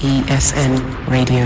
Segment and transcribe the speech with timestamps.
[0.00, 1.44] ESN Radio.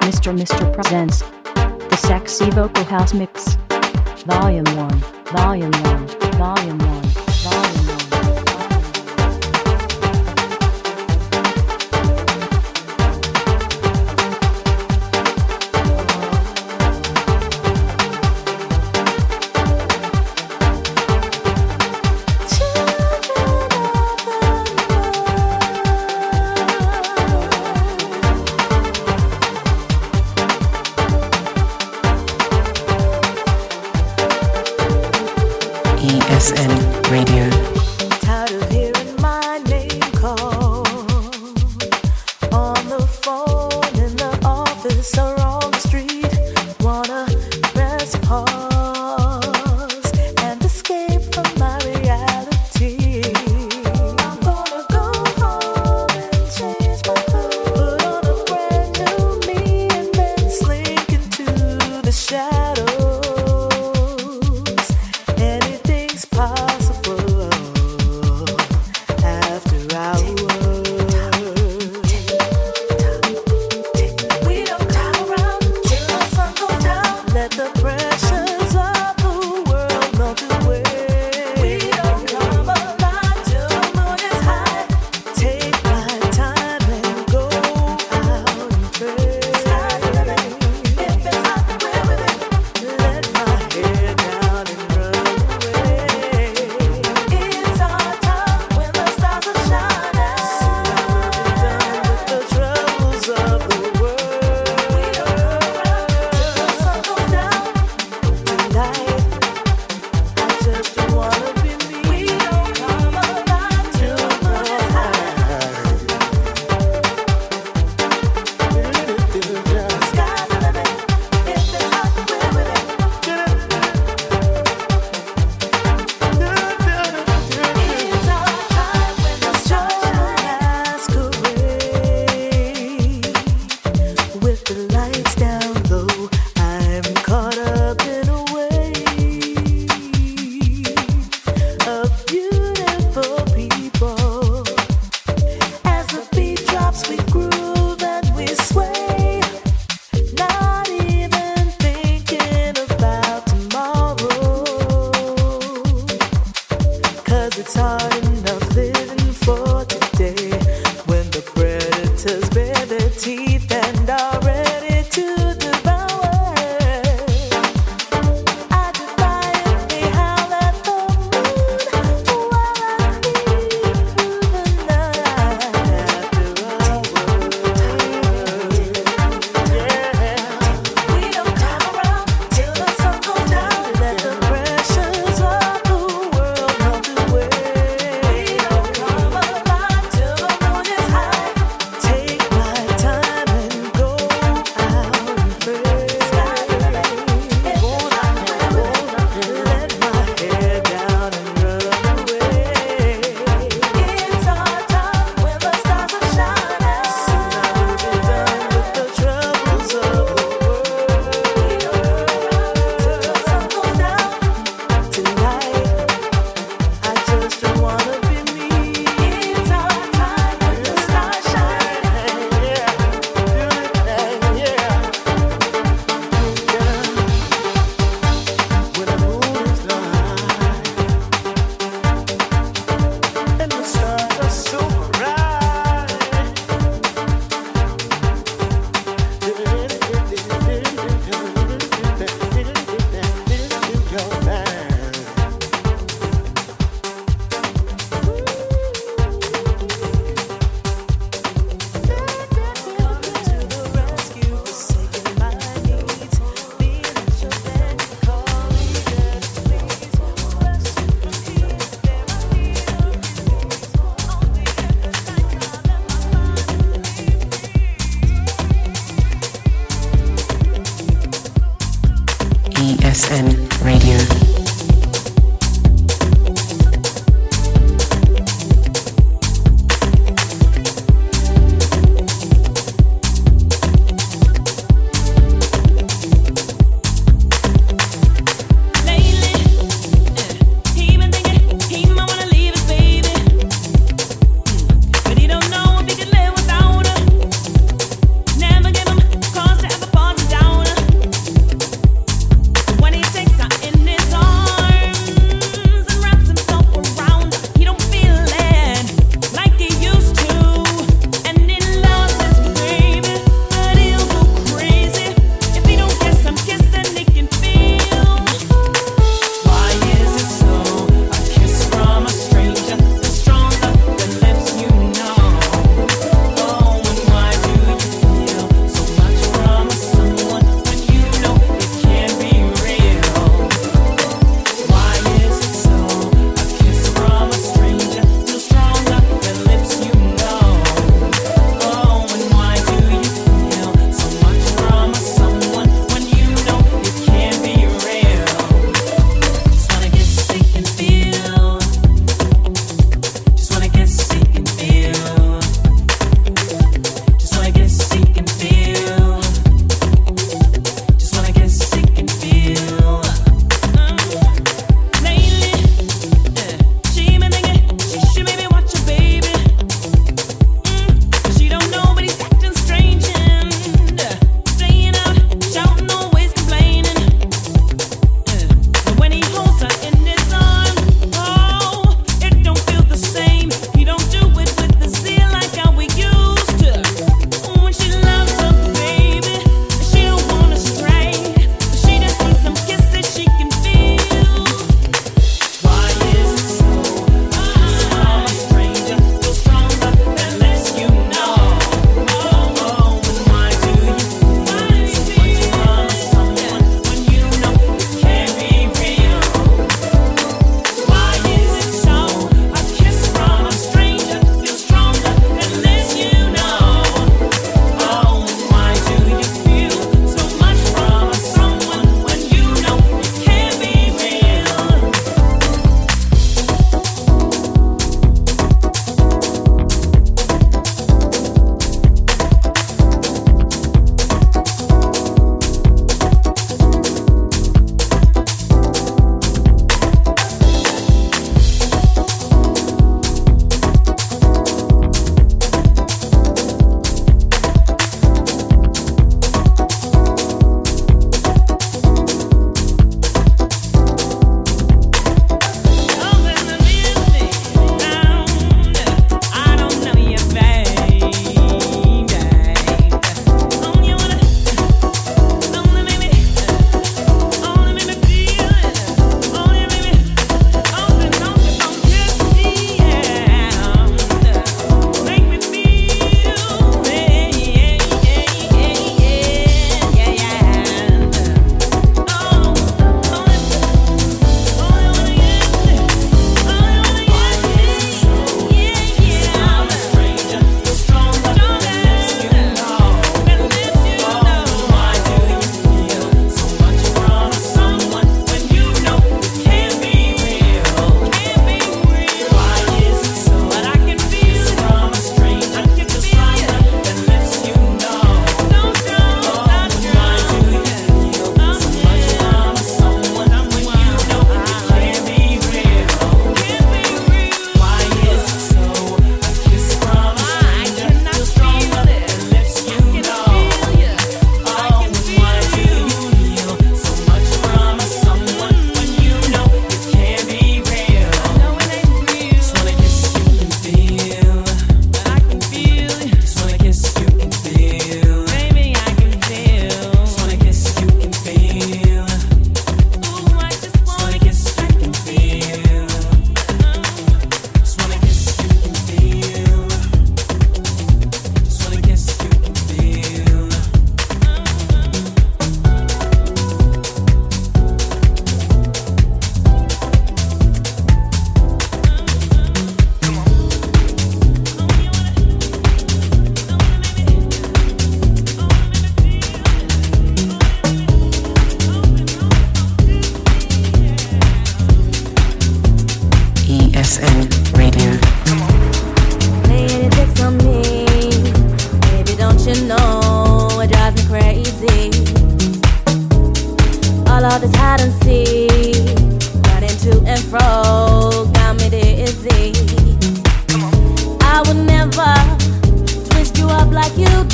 [0.00, 0.36] Mr.
[0.36, 0.74] Mr.
[0.74, 1.20] presents
[1.88, 3.56] the sexy vocal house mix,
[4.26, 5.13] volume 1.
[5.34, 6.06] Volume 1,
[6.38, 7.03] Volume 1.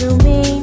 [0.01, 0.60] Do me.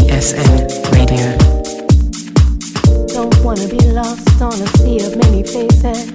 [0.00, 1.36] WBSN Radio.
[3.08, 6.12] Don't wanna be lost on a sea of many faces.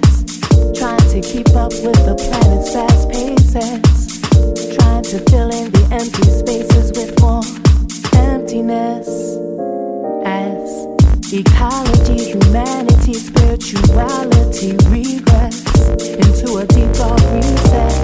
[0.74, 4.20] Trying to keep up with the planet's fast paces.
[4.76, 7.42] Trying to fill in the empty spaces with more
[8.14, 9.08] emptiness.
[10.24, 10.86] As
[11.32, 15.62] ecology, humanity, spirituality regress
[16.24, 17.94] into a deep dark reset.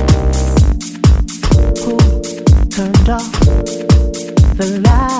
[1.83, 1.97] Who
[2.71, 3.33] turned off
[4.57, 5.12] the light?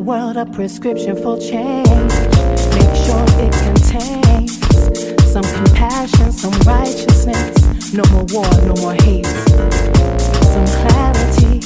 [0.00, 1.86] world a prescription for change.
[1.86, 4.58] Make sure it contains
[5.30, 7.92] some compassion, some righteousness.
[7.92, 9.26] No more war, no more hate.
[10.52, 11.60] Some clarity,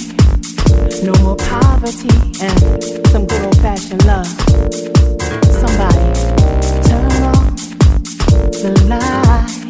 [1.05, 4.27] no more poverty, and some good old fashioned love.
[5.63, 6.13] Somebody
[6.89, 7.55] turn on
[8.51, 9.64] the light.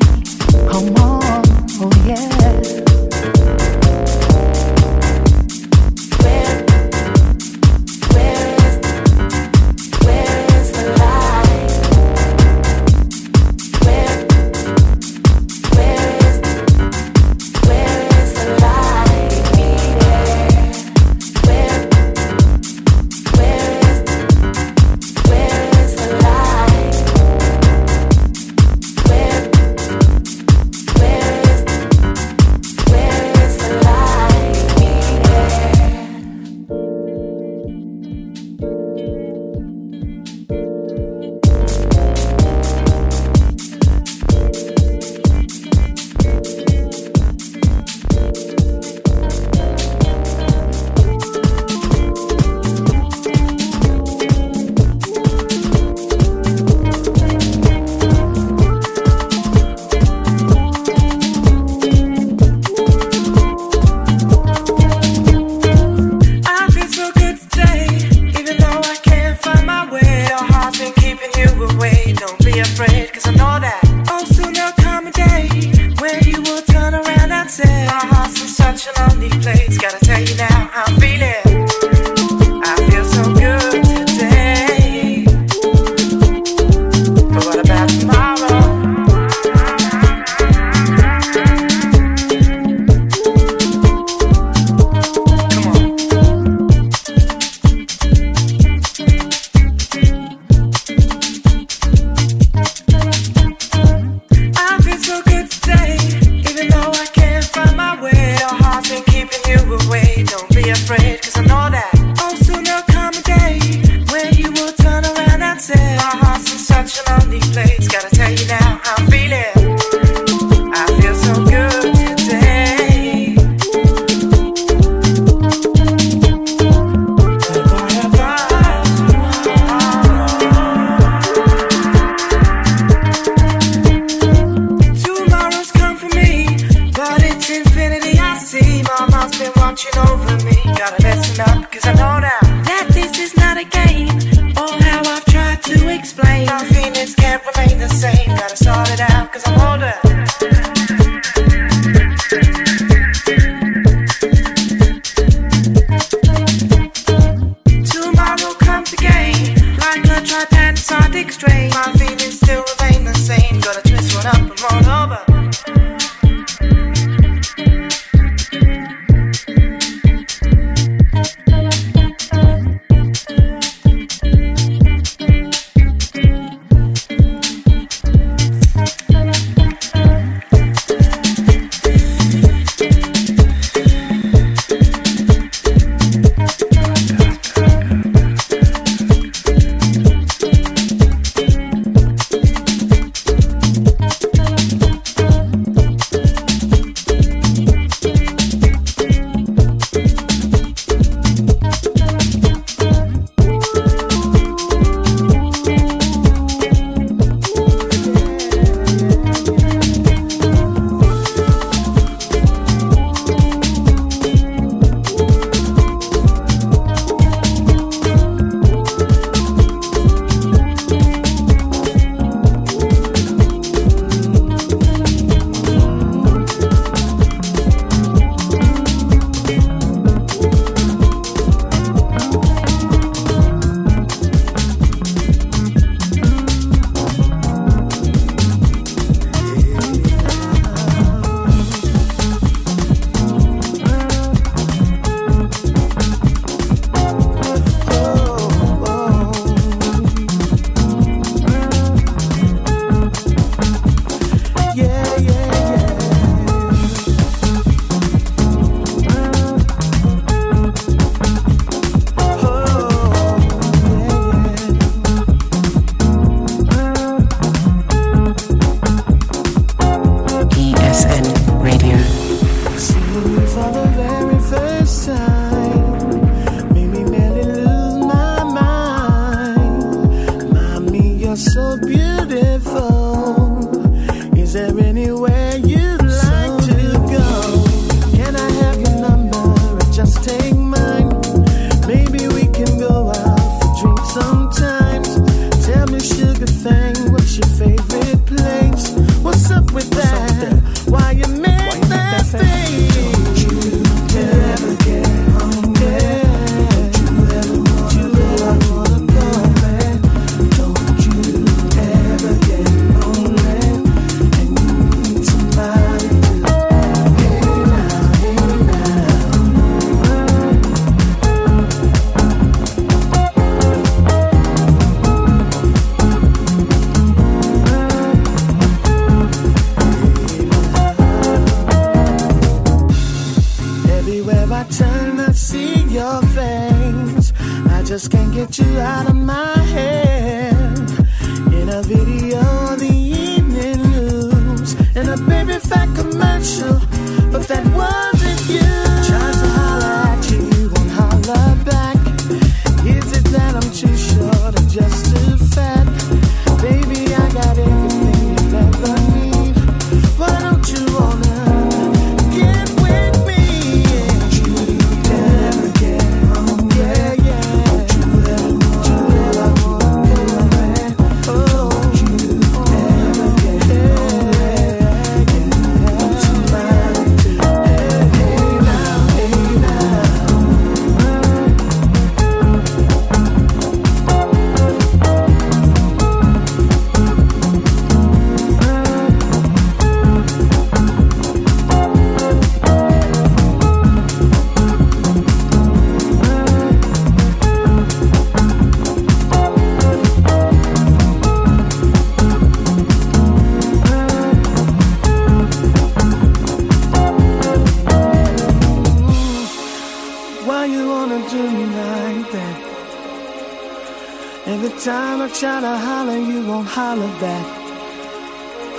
[415.26, 417.46] gonna try to holler, you won't holler back.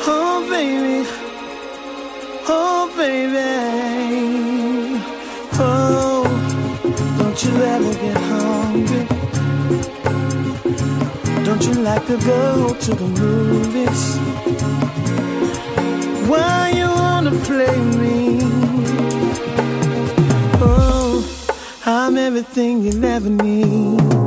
[0.05, 1.09] Oh, baby.
[2.47, 3.49] Oh, baby.
[5.53, 6.23] Oh,
[7.17, 9.05] don't you ever get hungry.
[11.45, 14.17] Don't you like to go to the movies?
[16.29, 18.39] Why you wanna play me?
[20.61, 21.25] Oh,
[21.87, 24.24] I'm everything you never need.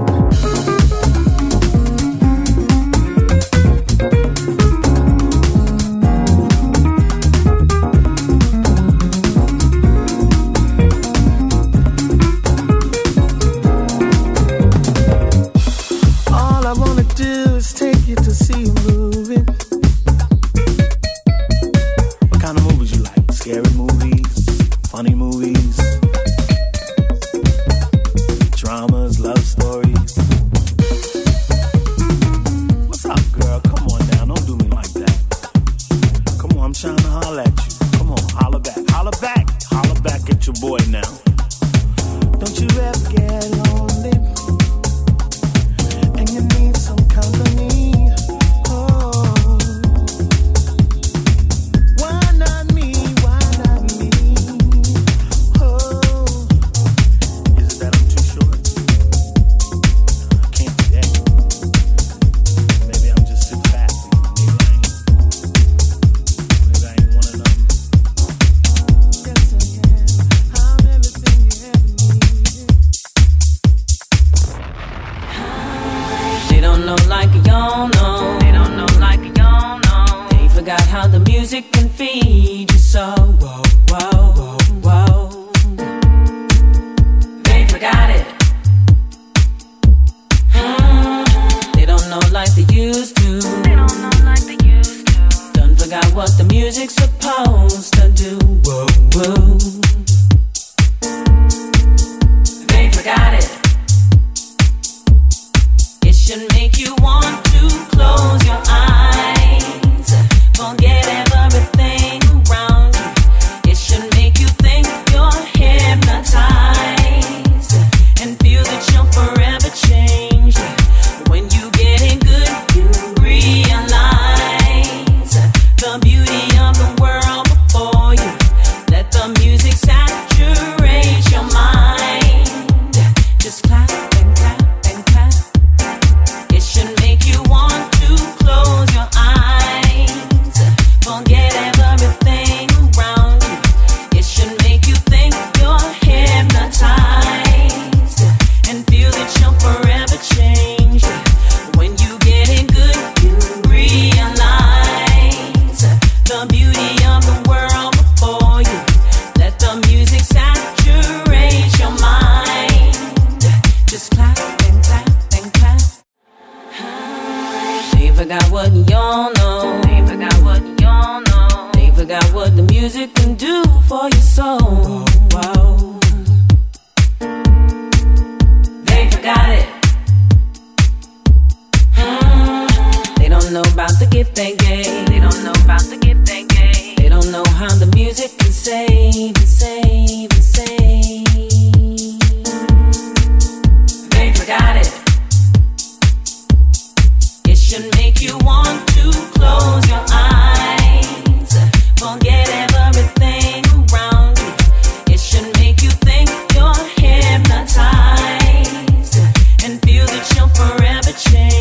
[210.38, 211.57] You're forever changed.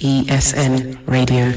[0.00, 1.52] ESN Radio.